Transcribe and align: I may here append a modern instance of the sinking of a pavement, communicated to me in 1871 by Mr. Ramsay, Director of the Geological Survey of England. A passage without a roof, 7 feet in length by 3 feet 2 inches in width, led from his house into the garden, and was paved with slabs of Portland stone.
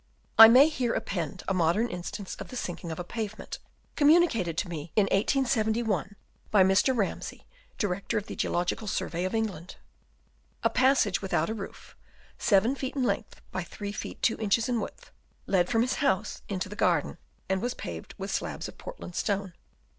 I 0.39 0.47
may 0.47 0.67
here 0.67 0.95
append 0.95 1.43
a 1.47 1.53
modern 1.53 1.87
instance 1.87 2.33
of 2.37 2.47
the 2.47 2.55
sinking 2.55 2.91
of 2.91 2.97
a 2.97 3.03
pavement, 3.03 3.59
communicated 3.95 4.57
to 4.57 4.67
me 4.67 4.91
in 4.95 5.03
1871 5.03 6.15
by 6.49 6.63
Mr. 6.63 6.97
Ramsay, 6.97 7.45
Director 7.77 8.17
of 8.17 8.25
the 8.25 8.35
Geological 8.35 8.87
Survey 8.87 9.25
of 9.25 9.35
England. 9.35 9.75
A 10.63 10.71
passage 10.71 11.21
without 11.21 11.51
a 11.51 11.53
roof, 11.53 11.95
7 12.39 12.73
feet 12.75 12.95
in 12.95 13.03
length 13.03 13.41
by 13.51 13.61
3 13.63 13.91
feet 13.91 14.19
2 14.23 14.37
inches 14.39 14.67
in 14.67 14.81
width, 14.81 15.11
led 15.45 15.69
from 15.69 15.83
his 15.83 15.97
house 16.01 16.41
into 16.49 16.67
the 16.67 16.75
garden, 16.75 17.19
and 17.47 17.61
was 17.61 17.75
paved 17.75 18.15
with 18.17 18.31
slabs 18.33 18.67
of 18.67 18.79
Portland 18.79 19.13
stone. 19.15 19.53